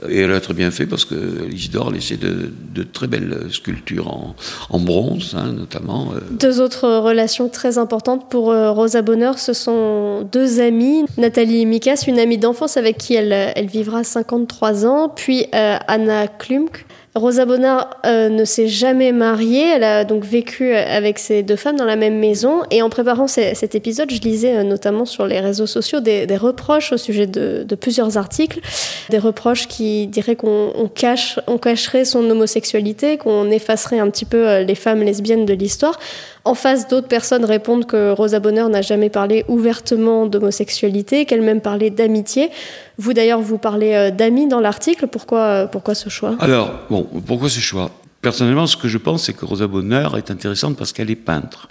Et 0.09 0.19
elle 0.21 0.31
a 0.31 0.39
très 0.39 0.53
bien 0.53 0.71
fait 0.71 0.85
parce 0.85 1.05
que 1.05 1.15
Isidore 1.51 1.91
laissait 1.91 2.17
de, 2.17 2.51
de 2.73 2.83
très 2.83 3.07
belles 3.07 3.47
sculptures 3.51 4.33
en, 4.69 4.79
bronze, 4.79 5.35
hein, 5.37 5.53
notamment. 5.53 6.13
euh, 6.15 6.19
Deux 6.31 6.59
autres 6.59 6.87
relations 6.89 7.49
très 7.49 7.77
importantes 7.77 8.29
pour 8.29 8.51
euh, 8.51 8.71
Rosa 8.71 9.01
Bonheur, 9.01 9.37
ce 9.37 9.53
sont 9.53 10.27
deux 10.31 10.59
amies, 10.59 11.05
Nathalie 11.17 11.65
Mikas, 11.65 12.05
une 12.07 12.19
amie 12.19 12.37
d'enfance 12.37 12.77
avec 12.77 12.97
qui 12.97 13.13
elle, 13.13 13.31
elle 13.31 13.67
vivra 13.67 14.03
53 14.03 14.85
ans, 14.85 15.09
puis 15.09 15.45
euh, 15.53 15.77
Anna 15.87 16.27
Klumk. 16.27 16.85
Rosa 17.13 17.45
Bonheur 17.45 17.89
euh, 18.05 18.29
ne 18.29 18.45
s'est 18.45 18.69
jamais 18.69 19.11
mariée, 19.11 19.67
elle 19.75 19.83
a 19.83 20.05
donc 20.05 20.23
vécu 20.23 20.73
avec 20.73 21.19
ces 21.19 21.43
deux 21.43 21.57
femmes 21.57 21.75
dans 21.75 21.85
la 21.85 21.97
même 21.97 22.17
maison. 22.17 22.61
Et 22.71 22.81
en 22.81 22.89
préparant 22.89 23.27
cet 23.27 23.75
épisode, 23.75 24.09
je 24.09 24.21
lisais 24.21 24.55
euh, 24.55 24.63
notamment 24.63 25.03
sur 25.03 25.25
les 25.25 25.41
réseaux 25.41 25.65
sociaux 25.65 25.99
des, 25.99 26.25
reproches 26.37 26.93
au 26.93 26.97
sujet 26.97 27.27
de, 27.27 27.75
plusieurs 27.75 28.17
articles, 28.17 28.61
des 29.09 29.17
reproches 29.17 29.67
qui 29.67 30.07
diraient 30.07 30.37
qu'on 30.37 30.71
on 30.73 30.87
cache, 30.87 31.37
on 31.47 31.57
cacherait 31.57 32.05
son 32.05 32.29
homosexualité, 32.29 33.17
qu'on 33.17 33.51
effacerait 33.51 33.99
un 33.99 34.09
petit 34.09 34.25
peu 34.25 34.47
euh, 34.47 34.63
les 34.63 34.75
femmes 34.75 35.01
lesbiennes 35.01 35.45
de 35.45 35.53
l'histoire. 35.53 35.99
En 36.43 36.55
face, 36.55 36.87
d'autres 36.87 37.07
personnes 37.07 37.45
répondent 37.45 37.85
que 37.85 38.11
Rosa 38.11 38.39
Bonheur 38.39 38.67
n'a 38.69 38.81
jamais 38.81 39.09
parlé 39.09 39.45
ouvertement 39.47 40.25
d'homosexualité, 40.25 41.25
qu'elle 41.25 41.41
même 41.41 41.61
parlait 41.61 41.91
d'amitié. 41.91 42.49
Vous 42.97 43.13
d'ailleurs, 43.13 43.41
vous 43.41 43.59
parlez 43.59 43.93
euh, 43.93 44.09
d'amis 44.09 44.47
dans 44.47 44.59
l'article. 44.59 45.05
Pourquoi, 45.07 45.39
euh, 45.39 45.67
pourquoi 45.67 45.93
ce 45.93 46.09
choix? 46.09 46.35
Alors, 46.39 46.71
bon, 46.89 47.07
pourquoi 47.25 47.47
ce 47.47 47.59
choix? 47.59 47.91
Personnellement, 48.21 48.65
ce 48.65 48.75
que 48.75 48.87
je 48.87 48.97
pense, 48.97 49.25
c'est 49.25 49.33
que 49.33 49.45
Rosa 49.45 49.67
Bonheur 49.67 50.17
est 50.17 50.31
intéressante 50.31 50.77
parce 50.77 50.93
qu'elle 50.93 51.11
est 51.11 51.15
peintre. 51.15 51.67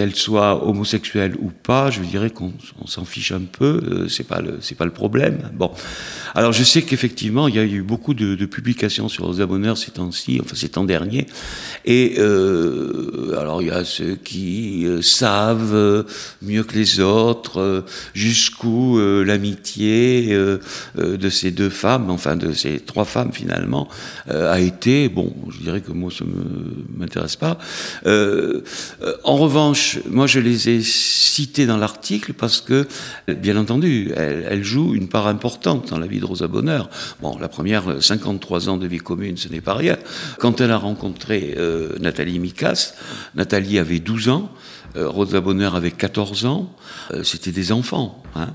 Qu'elle 0.00 0.14
soit 0.14 0.66
homosexuelle 0.66 1.36
ou 1.42 1.50
pas, 1.50 1.90
je 1.90 2.00
dirais 2.00 2.30
qu'on 2.30 2.54
on 2.80 2.86
s'en 2.86 3.04
fiche 3.04 3.32
un 3.32 3.42
peu, 3.42 3.82
euh, 3.84 4.08
c'est 4.08 4.24
pas 4.24 4.40
le 4.40 4.56
c'est 4.62 4.74
pas 4.74 4.86
le 4.86 4.92
problème. 4.92 5.50
Bon, 5.52 5.70
alors 6.34 6.54
je 6.54 6.64
sais 6.64 6.80
qu'effectivement 6.80 7.48
il 7.48 7.56
y 7.56 7.58
a 7.58 7.64
eu 7.64 7.82
beaucoup 7.82 8.14
de, 8.14 8.46
publications 8.46 9.10
sur 9.10 9.26
Rosa 9.26 9.44
Bonheur 9.44 9.76
ces 9.76 9.90
temps-ci, 9.90 10.40
enfin 10.42 10.56
ces 10.56 10.70
temps 10.70 10.84
derniers, 10.84 11.26
et 11.84 12.14
euh, 12.16 13.36
alors 13.38 13.60
il 13.60 13.68
y 13.68 13.70
a 13.70 13.84
ceux 13.84 14.14
qui 14.14 14.86
euh, 14.86 15.02
savent 15.02 15.74
euh, 15.74 16.04
mieux 16.40 16.62
que 16.62 16.76
les 16.76 17.00
autres 17.00 17.84
jusqu'où 18.14 18.98
l'amitié 18.98 20.34
de 20.96 21.28
ces 21.28 21.50
deux 21.50 21.68
femmes, 21.68 22.08
enfin 22.08 22.36
de 22.36 22.52
ces 22.52 22.80
trois 22.80 23.04
femmes 23.04 23.34
finalement, 23.34 23.86
a 24.28 24.60
été. 24.60 25.10
Bon, 25.10 25.34
je 25.50 25.58
dirais 25.58 25.82
que 25.82 25.92
moi 25.92 26.10
ça 26.10 26.24
m'intéresse 26.96 27.36
pas. 27.36 27.58
En 29.24 29.36
revanche, 29.36 29.89
moi 30.08 30.26
je 30.26 30.40
les 30.40 30.68
ai 30.68 30.82
cités 30.82 31.66
dans 31.66 31.76
l'article 31.76 32.32
parce 32.32 32.60
que, 32.60 32.86
bien 33.28 33.56
entendu, 33.56 34.12
elles, 34.16 34.46
elles 34.48 34.64
jouent 34.64 34.94
une 34.94 35.08
part 35.08 35.26
importante 35.26 35.90
dans 35.90 35.98
la 35.98 36.06
vie 36.06 36.20
de 36.20 36.24
Rosa 36.24 36.48
Bonheur. 36.48 36.90
Bon, 37.20 37.38
la 37.38 37.48
première, 37.48 37.90
euh, 37.90 38.00
53 38.00 38.68
ans 38.68 38.76
de 38.76 38.86
vie 38.86 38.98
commune, 38.98 39.36
ce 39.36 39.48
n'est 39.48 39.60
pas 39.60 39.74
rien. 39.74 39.96
Quand 40.38 40.60
elle 40.60 40.70
a 40.70 40.76
rencontré 40.76 41.54
euh, 41.56 41.96
Nathalie 42.00 42.38
Mikas, 42.38 42.94
Nathalie 43.34 43.78
avait 43.78 44.00
12 44.00 44.28
ans, 44.28 44.52
euh, 44.96 45.08
Rosa 45.08 45.40
Bonheur 45.40 45.74
avait 45.76 45.90
14 45.90 46.46
ans, 46.46 46.74
euh, 47.12 47.22
c'était 47.22 47.52
des 47.52 47.72
enfants. 47.72 48.22
Hein. 48.34 48.48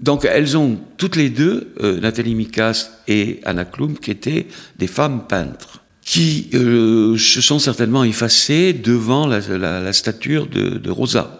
Donc 0.00 0.24
elles 0.24 0.56
ont 0.56 0.78
toutes 0.96 1.16
les 1.16 1.28
deux, 1.28 1.72
euh, 1.80 2.00
Nathalie 2.00 2.34
Mikas 2.34 2.90
et 3.08 3.40
Anna 3.44 3.64
Klum, 3.64 3.98
qui 3.98 4.10
étaient 4.10 4.46
des 4.78 4.86
femmes 4.86 5.26
peintres, 5.26 5.79
qui 6.04 6.48
euh, 6.54 7.16
se 7.18 7.40
sont 7.40 7.58
certainement 7.58 8.04
effacées 8.04 8.72
devant 8.72 9.26
la, 9.26 9.40
la- 9.40 9.92
stature 9.92 10.46
de 10.46 10.90
Rosa. 10.90 11.39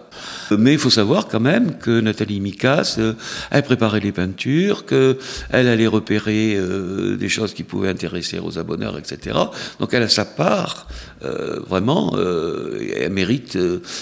Mais 0.57 0.73
il 0.73 0.79
faut 0.79 0.89
savoir 0.89 1.27
quand 1.27 1.39
même 1.39 1.77
que 1.77 1.99
Nathalie 2.01 2.39
Mikas, 2.39 2.95
euh, 2.97 3.13
elle 3.51 3.63
préparait 3.63 3.99
les 3.99 4.11
peintures, 4.11 4.85
qu'elle 4.85 5.17
allait 5.51 5.87
repérer 5.87 6.55
euh, 6.55 7.15
des 7.15 7.29
choses 7.29 7.53
qui 7.53 7.63
pouvaient 7.63 7.89
intéresser 7.89 8.39
Rosa 8.39 8.63
Bonheur, 8.63 8.97
etc. 8.97 9.37
Donc 9.79 9.93
elle 9.93 10.03
a 10.03 10.09
sa 10.09 10.25
part, 10.25 10.87
euh, 11.23 11.59
vraiment, 11.67 12.15
elle 12.17 13.11
mérite 13.11 13.57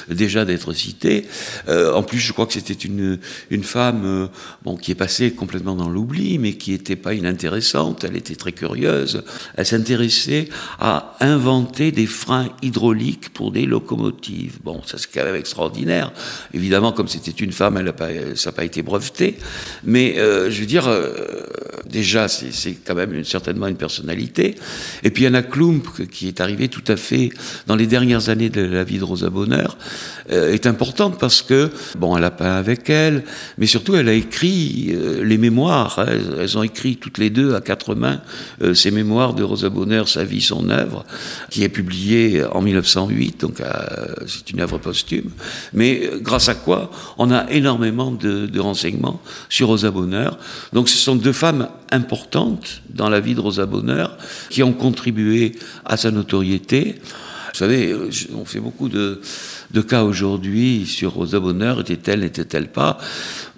déjà 0.09 0.45
d'être 0.45 0.73
citée. 0.73 1.25
En 1.67 2.03
plus, 2.03 2.19
je 2.19 2.33
crois 2.33 2.45
que 2.45 2.53
c'était 2.53 2.73
une, 2.73 3.19
une 3.49 3.63
femme 3.63 4.29
bon, 4.63 4.77
qui 4.77 4.91
est 4.91 4.95
passée 4.95 5.31
complètement 5.31 5.75
dans 5.75 5.89
l'oubli, 5.89 6.39
mais 6.39 6.53
qui 6.53 6.71
n'était 6.71 6.95
pas 6.95 7.13
inintéressante, 7.13 8.03
elle 8.03 8.15
était 8.15 8.35
très 8.35 8.51
curieuse. 8.51 9.23
Elle 9.55 9.65
s'intéressait 9.65 10.49
à 10.79 11.15
inventer 11.19 11.91
des 11.91 12.05
freins 12.05 12.49
hydrauliques 12.61 13.29
pour 13.29 13.51
des 13.51 13.65
locomotives. 13.65 14.59
Bon, 14.63 14.81
ça 14.85 14.97
c'est 14.97 15.11
quand 15.11 15.25
même 15.25 15.35
extraordinaire. 15.35 15.98
Évidemment, 16.53 16.91
comme 16.91 17.07
c'était 17.07 17.31
une 17.31 17.51
femme, 17.51 17.75
ça 18.35 18.49
n'a 18.49 18.55
pas 18.55 18.63
été 18.63 18.81
breveté. 18.81 19.37
Mais 19.83 20.17
euh, 20.17 20.49
je 20.49 20.59
veux 20.59 20.65
dire, 20.65 20.87
euh, 20.87 21.43
déjà, 21.89 22.27
c'est 22.27 22.73
quand 22.85 22.95
même 22.95 23.23
certainement 23.23 23.67
une 23.67 23.75
personnalité. 23.75 24.55
Et 25.03 25.09
puis 25.09 25.25
Anna 25.25 25.41
Klump, 25.41 25.85
qui 26.11 26.27
est 26.27 26.41
arrivée 26.41 26.67
tout 26.67 26.83
à 26.87 26.95
fait 26.95 27.29
dans 27.67 27.75
les 27.75 27.87
dernières 27.87 28.29
années 28.29 28.49
de 28.49 28.61
la 28.61 28.83
vie 28.83 28.99
de 28.99 29.03
Rosa 29.03 29.29
Bonheur, 29.29 29.77
euh, 30.31 30.53
est 30.53 30.67
importante 30.67 31.19
parce 31.19 31.41
que, 31.41 31.69
bon, 31.97 32.17
elle 32.17 32.23
a 32.23 32.31
peint 32.31 32.55
avec 32.55 32.89
elle, 32.89 33.23
mais 33.57 33.65
surtout 33.65 33.95
elle 33.95 34.09
a 34.09 34.13
écrit 34.13 34.95
les 35.23 35.37
mémoires. 35.37 35.99
hein. 35.99 36.05
Elles, 36.07 36.35
elles 36.41 36.57
ont 36.57 36.63
écrit 36.63 36.97
toutes 36.97 37.17
les 37.17 37.29
deux 37.29 37.55
à 37.55 37.61
quatre 37.61 37.95
mains 37.95 38.21
ces 38.73 38.91
mémoires 38.91 39.33
de 39.33 39.43
Rosa 39.43 39.69
Bonheur, 39.69 40.07
sa 40.07 40.23
vie, 40.23 40.41
son 40.41 40.69
œuvre, 40.69 41.05
qui 41.49 41.63
est 41.63 41.69
publiée 41.69 42.43
en 42.51 42.61
1908, 42.61 43.41
donc 43.41 43.61
c'est 44.27 44.51
une 44.51 44.59
œuvre 44.61 44.77
posthume. 44.77 45.29
Mais 45.73 45.88
euh, 45.89 46.19
grâce 46.21 46.49
à 46.49 46.55
quoi 46.55 46.91
on 47.17 47.31
a 47.31 47.49
énormément 47.51 48.11
de, 48.11 48.59
renseignements 48.59 49.21
sur 49.49 49.67
Rosa 49.67 49.91
Bonheur. 49.91 50.37
Donc 50.73 50.89
ce 50.89 50.97
sont 50.97 51.15
deux 51.15 51.33
femmes 51.33 51.69
importantes 51.91 52.81
dans 52.89 53.09
la 53.09 53.19
vie 53.19 53.35
de 53.35 53.39
Rosa 53.39 53.65
Bonheur 53.65 54.17
qui 54.49 54.63
ont 54.63 54.73
contribué 54.73 55.53
à 55.85 55.97
sa 55.97 56.11
notoriété. 56.11 56.95
Vous 57.53 57.57
savez, 57.57 57.95
on 58.35 58.45
fait 58.45 58.59
beaucoup 58.59 58.89
de, 58.89 59.21
de 59.71 59.81
cas 59.81 60.03
aujourd'hui 60.03 60.85
sur 60.85 61.13
Rosa 61.13 61.39
Bonheur, 61.39 61.79
était-elle, 61.81 62.21
n'était-elle 62.21 62.71
pas 62.71 62.97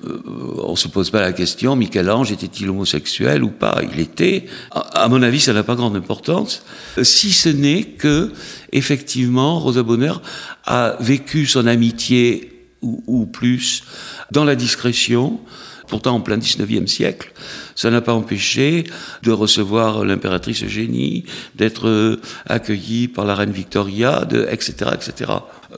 Euh, 0.05 0.19
On 0.63 0.75
se 0.75 0.87
pose 0.87 1.09
pas 1.09 1.21
la 1.21 1.33
question, 1.33 1.75
Michel-Ange 1.75 2.31
était-il 2.31 2.69
homosexuel 2.69 3.43
ou 3.43 3.49
pas? 3.49 3.81
Il 3.93 3.99
était. 3.99 4.45
À, 4.71 5.03
à 5.03 5.07
mon 5.07 5.21
avis, 5.21 5.39
ça 5.39 5.53
n'a 5.53 5.63
pas 5.63 5.75
grande 5.75 5.95
importance, 5.95 6.63
si 7.01 7.31
ce 7.31 7.49
n'est 7.49 7.83
que, 7.83 8.31
effectivement, 8.71 9.59
Rosa 9.59 9.83
Bonheur 9.83 10.21
a 10.65 10.95
vécu 10.99 11.45
son 11.45 11.67
amitié 11.67 12.67
ou, 12.81 13.03
ou 13.07 13.25
plus 13.25 13.83
dans 14.31 14.43
la 14.43 14.55
discrétion, 14.55 15.39
pourtant 15.87 16.15
en 16.15 16.21
plein 16.21 16.37
19e 16.37 16.87
siècle. 16.87 17.31
Ça 17.75 17.89
n'a 17.89 18.01
pas 18.01 18.13
empêché 18.13 18.85
de 19.23 19.31
recevoir 19.31 20.05
l'impératrice 20.05 20.63
Eugénie, 20.63 21.25
d'être 21.55 21.87
euh, 21.87 22.21
accueillie 22.47 23.07
par 23.07 23.25
la 23.25 23.35
reine 23.35 23.51
Victoria, 23.51 24.27
etc., 24.49 24.91
etc. 24.93 25.31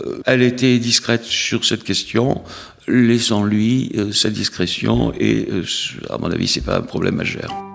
Euh, 0.05 0.21
elle 0.25 0.41
était 0.41 0.77
discrète 0.79 1.23
sur 1.23 1.65
cette 1.65 1.83
question 1.83 2.43
laissons-lui 2.87 3.91
euh, 3.95 4.11
sa 4.11 4.29
discrétion 4.29 5.13
et, 5.17 5.47
à 6.09 6.17
mon 6.17 6.29
avis, 6.29 6.47
c'est 6.47 6.65
pas 6.65 6.77
un 6.77 6.81
problème 6.81 7.15
majeur. 7.15 7.72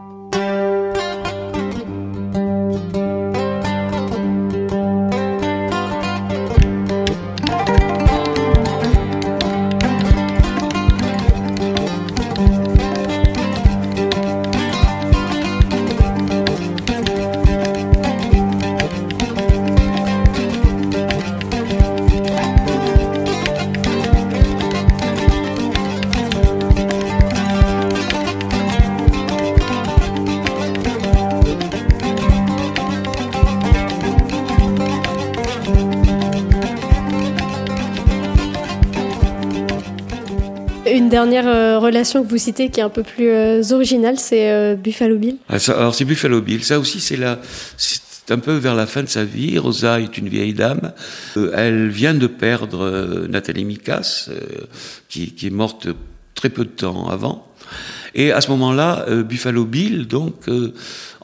Une 40.92 41.09
dernière 41.09 41.47
euh, 41.47 41.78
relation 41.78 42.23
que 42.23 42.28
vous 42.28 42.38
citez 42.38 42.71
qui 42.71 42.80
est 42.80 42.83
un 42.83 42.88
peu 42.88 43.02
plus 43.02 43.28
euh, 43.28 43.62
originale, 43.73 44.18
c'est 44.18 44.50
euh, 44.50 44.75
Buffalo 44.75 45.18
Bill. 45.18 45.37
Ah, 45.49 45.57
Alors 45.68 45.95
c'est 45.95 46.04
Buffalo 46.04 46.40
Bill, 46.40 46.64
ça 46.64 46.78
aussi 46.78 47.00
c'est 47.00 47.16
la, 47.16 47.38
c'est 47.76 48.33
un 48.33 48.38
peu 48.38 48.54
vers 48.54 48.75
la 48.75 48.87
fin 48.87 49.02
de 49.02 49.09
sa 49.09 49.25
vie. 49.25 49.59
Rosa 49.59 50.00
est 50.00 50.18
une 50.18 50.28
vieille 50.28 50.54
dame. 50.54 50.92
Elle 51.54 51.88
vient 51.88 52.14
de 52.14 52.26
perdre 52.26 53.26
Nathalie 53.28 53.64
Mikas, 53.64 54.28
qui, 55.09 55.33
qui 55.33 55.47
est 55.47 55.50
morte 55.50 55.88
très 56.35 56.50
peu 56.50 56.64
de 56.64 56.71
temps 56.71 57.09
avant. 57.09 57.47
Et 58.14 58.33
à 58.33 58.40
ce 58.40 58.50
moment-là, 58.50 59.07
Buffalo 59.23 59.64
Bill 59.64 60.07
donc 60.07 60.45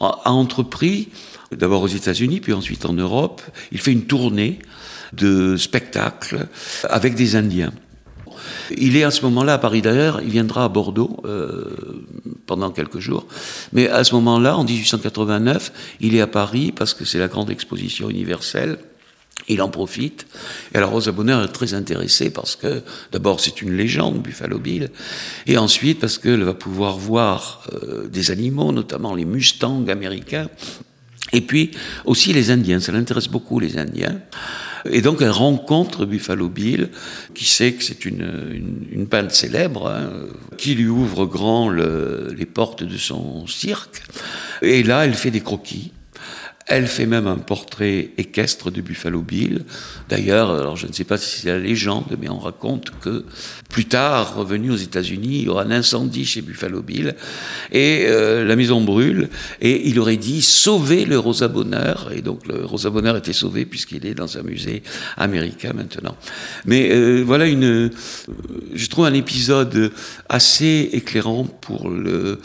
a 0.00 0.30
entrepris 0.30 1.10
d'abord 1.52 1.82
aux 1.82 1.88
États-Unis, 1.88 2.40
puis 2.40 2.54
ensuite 2.54 2.86
en 2.86 2.94
Europe. 2.94 3.42
Il 3.70 3.80
fait 3.80 3.92
une 3.92 4.06
tournée 4.06 4.58
de 5.12 5.56
spectacles 5.56 6.46
avec 6.84 7.14
des 7.14 7.36
Indiens. 7.36 7.72
Il 8.76 8.96
est 8.96 9.04
à 9.04 9.10
ce 9.10 9.22
moment-là 9.22 9.54
à 9.54 9.58
Paris 9.58 9.82
d'ailleurs, 9.82 10.20
il 10.22 10.30
viendra 10.30 10.64
à 10.64 10.68
Bordeaux 10.68 11.20
euh, 11.24 11.76
pendant 12.46 12.70
quelques 12.70 12.98
jours. 12.98 13.26
Mais 13.72 13.88
à 13.88 14.04
ce 14.04 14.14
moment-là, 14.14 14.56
en 14.56 14.64
1889, 14.64 15.72
il 16.00 16.14
est 16.14 16.20
à 16.20 16.26
Paris 16.26 16.72
parce 16.74 16.94
que 16.94 17.04
c'est 17.04 17.18
la 17.18 17.28
grande 17.28 17.50
exposition 17.50 18.10
universelle. 18.10 18.78
Il 19.48 19.60
en 19.60 19.68
profite. 19.68 20.26
Et 20.72 20.78
alors 20.78 20.90
Rosa 20.90 21.12
Bonheur 21.12 21.42
est 21.42 21.48
très 21.48 21.74
intéressée 21.74 22.30
parce 22.30 22.56
que 22.56 22.82
d'abord 23.12 23.40
c'est 23.40 23.60
une 23.60 23.76
légende, 23.76 24.22
Buffalo 24.22 24.58
Bill, 24.58 24.90
et 25.46 25.58
ensuite 25.58 26.00
parce 26.00 26.18
qu'elle 26.18 26.44
va 26.44 26.54
pouvoir 26.54 26.96
voir 26.96 27.66
euh, 27.74 28.08
des 28.08 28.30
animaux, 28.30 28.72
notamment 28.72 29.14
les 29.14 29.26
mustangs 29.26 29.86
américains, 29.88 30.48
et 31.32 31.40
puis 31.40 31.72
aussi 32.04 32.32
les 32.32 32.50
Indiens, 32.50 32.80
ça 32.80 32.92
l'intéresse 32.92 33.28
beaucoup 33.28 33.58
les 33.58 33.76
Indiens. 33.76 34.20
Et 34.90 35.00
donc 35.00 35.22
elle 35.22 35.30
rencontre 35.30 36.04
Buffalo 36.04 36.48
Bill, 36.48 36.90
qui 37.34 37.44
sait 37.46 37.72
que 37.72 37.82
c'est 37.82 38.04
une, 38.04 38.86
une, 38.92 39.06
peintre 39.06 39.34
célèbre, 39.34 39.88
hein, 39.88 40.10
qui 40.58 40.74
lui 40.74 40.88
ouvre 40.88 41.26
grand 41.26 41.68
le- 41.68 42.34
les 42.36 42.46
portes 42.46 42.82
de 42.82 42.96
son 42.96 43.46
cirque. 43.46 44.02
Et 44.62 44.82
là, 44.82 45.04
elle 45.04 45.14
fait 45.14 45.30
des 45.30 45.40
croquis. 45.40 45.92
Elle 46.66 46.86
fait 46.86 47.04
même 47.04 47.26
un 47.26 47.36
portrait 47.36 48.10
équestre 48.16 48.70
de 48.70 48.80
Buffalo 48.80 49.20
Bill. 49.20 49.66
D'ailleurs, 50.08 50.50
alors 50.50 50.76
je 50.76 50.86
ne 50.86 50.92
sais 50.92 51.04
pas 51.04 51.18
si 51.18 51.40
c'est 51.40 51.48
la 51.48 51.58
légende, 51.58 52.16
mais 52.18 52.30
on 52.30 52.38
raconte 52.38 52.90
que 53.02 53.26
plus 53.68 53.84
tard, 53.84 54.34
revenu 54.36 54.70
aux 54.70 54.76
États-Unis, 54.76 55.40
il 55.40 55.44
y 55.44 55.48
aura 55.48 55.64
un 55.64 55.70
incendie 55.70 56.24
chez 56.24 56.40
Buffalo 56.40 56.80
Bill 56.80 57.16
et 57.70 58.04
euh, 58.06 58.44
la 58.44 58.56
maison 58.56 58.80
brûle. 58.80 59.28
Et 59.60 59.88
il 59.88 60.00
aurait 60.00 60.16
dit 60.16 60.40
sauver 60.40 61.04
le 61.04 61.18
Rosa 61.18 61.48
Bonheur. 61.48 62.10
Et 62.14 62.22
donc 62.22 62.46
le 62.46 62.64
Rosa 62.64 62.88
Bonheur 62.88 63.16
était 63.18 63.34
sauvé 63.34 63.66
puisqu'il 63.66 64.06
est 64.06 64.14
dans 64.14 64.38
un 64.38 64.42
musée 64.42 64.82
américain 65.18 65.74
maintenant. 65.74 66.16
Mais 66.64 66.90
euh, 66.92 67.22
voilà 67.26 67.46
une, 67.46 67.64
euh, 67.64 67.90
je 68.74 68.86
trouve 68.88 69.04
un 69.04 69.12
épisode 69.12 69.92
assez 70.30 70.88
éclairant 70.92 71.44
pour 71.44 71.90
le, 71.90 72.40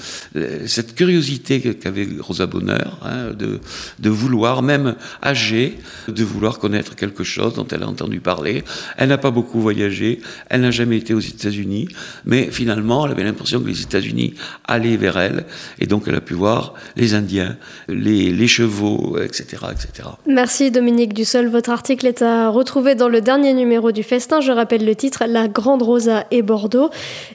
cette 0.66 0.96
curiosité 0.96 1.62
qu'avait 1.62 2.08
Rosa 2.20 2.48
Bonheur 2.48 3.00
hein, 3.04 3.32
de 3.38 4.09
vouloir, 4.12 4.62
même 4.62 4.96
âgée, 5.24 5.78
de 6.08 6.24
vouloir 6.24 6.60
connaître 6.60 6.96
quelque 6.96 7.24
chose 7.24 7.54
dont 7.54 7.68
elle 7.72 7.84
a 7.84 7.88
entendu 7.88 8.20
parler. 8.20 8.64
Elle 8.98 9.10
n'a 9.10 9.18
pas 9.18 9.32
beaucoup 9.32 9.60
voyagé, 9.60 10.22
elle 10.50 10.62
n'a 10.62 10.72
jamais 10.72 10.98
été 10.98 11.14
aux 11.14 11.20
États-Unis, 11.20 11.88
mais 12.26 12.50
finalement, 12.52 13.06
elle 13.06 13.12
avait 13.12 13.24
l'impression 13.24 13.62
que 13.62 13.68
les 13.68 13.82
États-Unis 13.82 14.34
allaient 14.66 14.98
vers 14.98 15.18
elle, 15.18 15.46
et 15.80 15.88
donc 15.88 16.04
elle 16.08 16.16
a 16.16 16.22
pu 16.22 16.34
voir 16.34 16.74
les 16.96 17.14
Indiens, 17.14 17.58
les, 17.88 18.48
chevaux, 18.48 19.18
etc., 19.22 19.66
etc. 19.72 20.10
Merci 20.28 20.72
Dominique 20.72 21.14
Dussol. 21.14 21.48
Votre 21.50 21.70
article 21.70 22.08
est 22.08 22.22
à 22.22 22.50
retrouver 22.50 22.96
dans 22.96 23.10
le 23.10 23.22
dernier 23.22 23.54
numéro 23.54 23.92
du 23.92 24.04
Festin. 24.04 24.42
Je 24.42 24.52
rappelle 24.52 24.86
le 24.86 24.96
titre 24.96 25.24
La 25.28 25.48
Grande 25.48 25.84
Rosa 25.84 26.26
et 26.32 26.42
Bordeaux. 26.42 26.90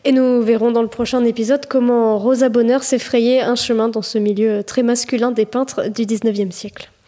Et 0.05 0.13
nous 0.13 0.43
verrons 0.43 0.73
dans 0.73 0.83
le 0.83 0.89
prochain 0.89 1.25
épisode 1.25 1.67
comment 1.67 2.19
Rosa 2.19 2.49
Bonheur 2.49 2.83
s'est 2.83 2.99
frayé 2.99 3.43
un 3.43 3.55
chemin 3.55 3.89
dans 3.89 4.03
ce 4.03 4.19
milieu 4.19 4.65
très 4.65 4.83
masculin 4.83 5.31
des 5.31 5.47
peintres 5.47 5.89
du 5.89 6.03
19e 6.03 6.51
siècle. 6.51 6.64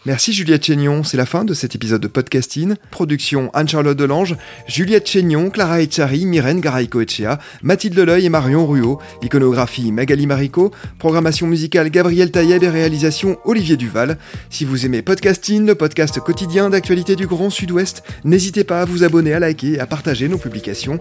Merci 0.06 0.32
Juliette 0.32 0.64
Chénion, 0.64 1.02
c'est 1.02 1.16
la 1.16 1.26
fin 1.26 1.44
de 1.44 1.52
cet 1.52 1.74
épisode 1.74 2.00
de 2.00 2.06
podcasting. 2.06 2.76
Production 2.92 3.50
Anne-Charlotte 3.54 3.98
Delange, 3.98 4.36
Juliette 4.68 5.08
Chénion, 5.08 5.50
Clara 5.50 5.82
Echari, 5.82 6.26
Myrène 6.26 6.60
Garay-Coetchea, 6.60 7.40
Mathilde 7.62 7.98
Leuil 7.98 8.26
et 8.26 8.28
Marion 8.28 8.68
Ruot, 8.68 9.00
iconographie 9.22 9.90
Magali 9.90 10.28
Marico, 10.28 10.70
programmation 11.00 11.48
musicale 11.48 11.90
Gabriel 11.90 12.30
Taïeb 12.30 12.62
et 12.62 12.68
réalisation 12.68 13.38
Olivier 13.44 13.76
Duval. 13.76 14.16
Si 14.48 14.64
vous 14.64 14.86
aimez 14.86 15.02
podcasting, 15.02 15.66
le 15.66 15.74
podcast 15.74 16.20
quotidien 16.20 16.70
d'actualité 16.70 17.16
du 17.16 17.26
Grand 17.26 17.50
Sud-Ouest, 17.50 18.04
n'hésitez 18.22 18.62
pas 18.62 18.82
à 18.82 18.84
vous 18.84 19.02
abonner, 19.02 19.32
à 19.32 19.40
liker 19.40 19.72
et 19.72 19.80
à 19.80 19.86
partager 19.86 20.28
nos 20.28 20.38
publications. 20.38 21.00